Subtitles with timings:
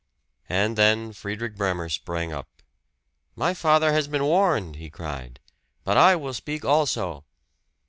[0.49, 2.63] And then Friedrich Bremer sprang up.
[3.35, 5.39] "My father has been warned!" he cried.
[5.83, 7.23] "But I will speak also!"